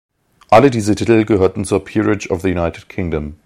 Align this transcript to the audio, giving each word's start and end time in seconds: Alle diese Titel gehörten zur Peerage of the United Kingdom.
Alle 0.49 0.71
diese 0.71 0.95
Titel 0.95 1.25
gehörten 1.25 1.63
zur 1.63 1.85
Peerage 1.85 2.31
of 2.31 2.41
the 2.41 2.47
United 2.49 2.89
Kingdom. 2.89 3.35